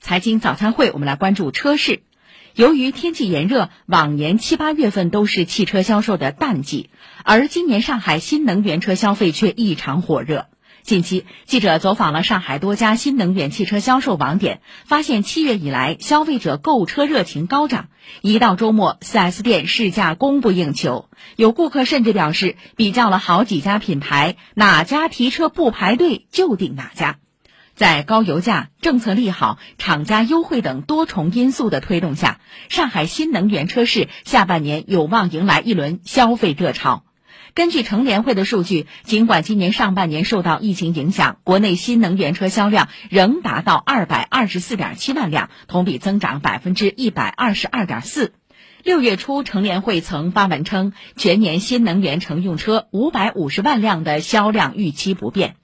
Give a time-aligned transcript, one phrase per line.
[0.00, 2.02] 财经早餐会，我们来关注车市。
[2.54, 6.90] 由于天气炎热，往年七八月份都是汽车销售的淡季，
[7.22, 10.46] 而今年上海新能源车消费却异常火热。
[10.82, 17.88] 近期，记者走访了上海多家新能源汽车销售网点，发现七月以来消费者购车热情高涨，
[18.22, 21.10] 一到周末，4S 店试驾供不应求。
[21.36, 27.18] 有顾客甚至表示，比较了好几家品牌，哪家提车不排队就定哪家。
[27.80, 32.38] 在高油价、政策利好、厂家优惠等多重因素的推动下，
[32.68, 37.04] 上海新能源车市下半年有望迎来一轮消费热潮。
[37.54, 48.34] 根据乘联会的数据，尽管今年上半年受到疫情影响，国内新能源车销量仍达到二百二十四点七万辆，同比增长百分之一百二十二点四。
[48.84, 55.56] 六月初，乘联会曾发文称，全年新能源乘用车五百五十万辆的销量预期不变。